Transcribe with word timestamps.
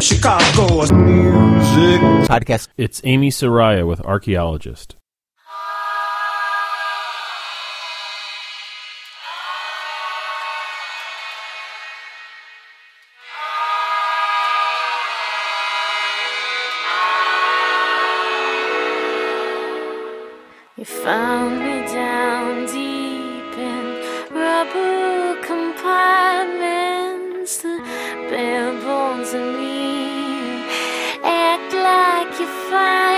Chicago 0.00 0.86
music 0.94 2.00
podcast. 2.26 2.68
It's 2.78 3.02
Ami 3.04 3.30
Saraiya 3.30 3.86
with 3.86 4.00
Archaeologist. 4.00 4.96
You 20.78 20.86
found 20.86 21.58
me 21.60 21.86
down 21.92 22.64
deep 22.64 23.58
in 23.58 23.84
rubber 24.34 25.36
compartments. 25.42 27.58
The 27.58 27.78
bare 28.30 28.72
bones 28.80 29.34
of 29.34 29.42
me 29.42 29.80
act 29.80 29.89
like 32.70 33.09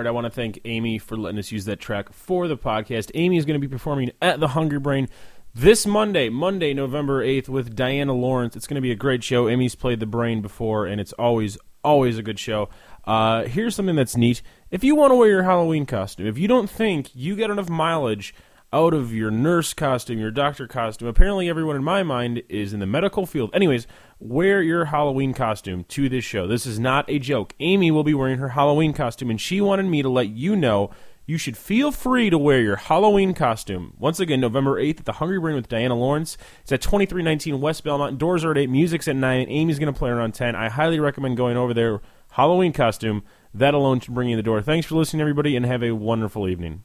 Right, 0.00 0.06
I 0.06 0.12
want 0.12 0.24
to 0.24 0.30
thank 0.30 0.58
Ami 0.64 0.96
for 0.96 1.14
letting 1.14 1.38
us 1.38 1.52
use 1.52 1.66
that 1.66 1.78
track 1.78 2.10
for 2.10 2.48
the 2.48 2.56
podcast. 2.56 3.10
Ami 3.14 3.36
is 3.36 3.44
going 3.44 3.60
to 3.60 3.68
be 3.68 3.70
performing 3.70 4.12
at 4.22 4.40
the 4.40 4.48
Hungry 4.48 4.78
Brain 4.78 5.10
this 5.54 5.84
Monday, 5.84 6.30
Monday, 6.30 6.72
November 6.72 7.22
8th, 7.22 7.50
with 7.50 7.76
Diana 7.76 8.14
Lawrence. 8.14 8.56
It's 8.56 8.66
going 8.66 8.76
to 8.76 8.80
be 8.80 8.92
a 8.92 8.96
great 8.96 9.22
show. 9.22 9.46
Ami's 9.46 9.74
played 9.74 10.00
the 10.00 10.06
Brain 10.06 10.40
before, 10.40 10.86
and 10.86 11.02
it's 11.02 11.12
always, 11.12 11.58
always 11.84 12.16
a 12.16 12.22
good 12.22 12.38
show. 12.38 12.70
Uh, 13.04 13.44
here's 13.44 13.74
something 13.74 13.94
that's 13.94 14.16
neat. 14.16 14.40
If 14.70 14.82
you 14.82 14.96
want 14.96 15.10
to 15.10 15.16
wear 15.16 15.28
your 15.28 15.42
Halloween 15.42 15.84
costume, 15.84 16.26
if 16.26 16.38
you 16.38 16.48
don't 16.48 16.70
think 16.70 17.14
you 17.14 17.36
get 17.36 17.50
enough 17.50 17.68
mileage 17.68 18.34
out 18.72 18.94
of 18.94 19.12
your 19.12 19.30
nurse 19.30 19.74
costume, 19.74 20.18
your 20.18 20.30
doctor 20.30 20.66
costume. 20.66 21.08
Apparently, 21.08 21.48
everyone 21.48 21.76
in 21.76 21.84
my 21.84 22.02
mind 22.02 22.42
is 22.48 22.72
in 22.72 22.80
the 22.80 22.86
medical 22.86 23.26
field. 23.26 23.50
Anyways, 23.52 23.86
wear 24.20 24.62
your 24.62 24.86
Halloween 24.86 25.34
costume 25.34 25.84
to 25.84 26.08
this 26.08 26.24
show. 26.24 26.46
This 26.46 26.66
is 26.66 26.78
not 26.78 27.04
a 27.08 27.18
joke. 27.18 27.54
Ami 27.60 27.90
will 27.90 28.04
be 28.04 28.14
wearing 28.14 28.38
her 28.38 28.50
Halloween 28.50 28.92
costume, 28.92 29.30
and 29.30 29.40
she 29.40 29.60
wanted 29.60 29.86
me 29.86 30.02
to 30.02 30.08
let 30.08 30.28
you 30.28 30.54
know 30.54 30.90
you 31.26 31.36
should 31.36 31.56
feel 31.56 31.92
free 31.92 32.30
to 32.30 32.38
wear 32.38 32.60
your 32.60 32.76
Halloween 32.76 33.34
costume. 33.34 33.94
Once 33.98 34.20
again, 34.20 34.40
November 34.40 34.80
8th 34.80 35.00
at 35.00 35.04
the 35.04 35.12
Hungry 35.12 35.38
Brain 35.38 35.56
with 35.56 35.68
Diana 35.68 35.94
Lawrence. 35.94 36.36
It's 36.62 36.72
at 36.72 36.82
2319 36.82 37.60
West 37.60 37.84
Belmont. 37.84 38.18
Doors 38.18 38.44
are 38.44 38.50
at 38.52 38.58
8, 38.58 38.70
music's 38.70 39.08
at 39.08 39.16
9, 39.16 39.40
and 39.40 39.50
Ami's 39.50 39.78
going 39.78 39.92
to 39.92 39.98
play 39.98 40.10
around 40.10 40.34
10. 40.34 40.54
I 40.56 40.68
highly 40.68 40.98
recommend 40.98 41.36
going 41.36 41.56
over 41.56 41.74
there. 41.74 42.00
Halloween 42.32 42.72
costume. 42.72 43.22
That 43.52 43.74
alone 43.74 43.98
should 43.98 44.14
bring 44.14 44.28
you 44.28 44.34
in 44.34 44.38
the 44.38 44.44
door. 44.44 44.62
Thanks 44.62 44.86
for 44.86 44.94
listening, 44.94 45.20
everybody, 45.20 45.56
and 45.56 45.66
have 45.66 45.82
a 45.82 45.92
wonderful 45.92 46.48
evening. 46.48 46.84